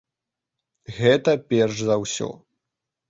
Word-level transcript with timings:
Гэта 0.99 1.31
перш 1.53 1.77
за 1.91 1.95
ўсё. 2.05 2.29